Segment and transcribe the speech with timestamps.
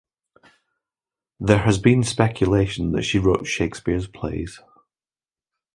[1.39, 4.59] There has been speculation that she wrote Shakespeare's plays.